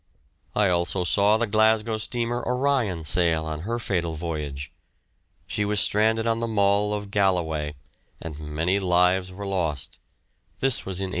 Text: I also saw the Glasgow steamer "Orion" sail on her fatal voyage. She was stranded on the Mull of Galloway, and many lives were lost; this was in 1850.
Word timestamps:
I 0.55 0.67
also 0.69 1.03
saw 1.03 1.37
the 1.37 1.45
Glasgow 1.45 1.99
steamer 1.99 2.41
"Orion" 2.43 3.03
sail 3.03 3.45
on 3.45 3.59
her 3.59 3.77
fatal 3.77 4.15
voyage. 4.15 4.71
She 5.45 5.63
was 5.63 5.79
stranded 5.79 6.25
on 6.25 6.39
the 6.39 6.47
Mull 6.47 6.91
of 6.91 7.11
Galloway, 7.11 7.75
and 8.19 8.39
many 8.39 8.79
lives 8.79 9.31
were 9.31 9.45
lost; 9.45 9.99
this 10.59 10.87
was 10.87 11.01
in 11.01 11.09
1850. 11.09 11.09